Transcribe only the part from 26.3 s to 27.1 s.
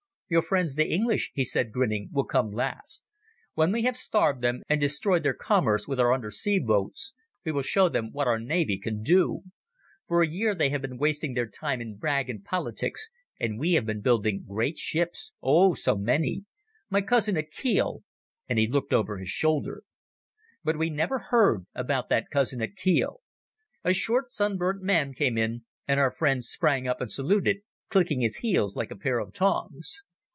sprang up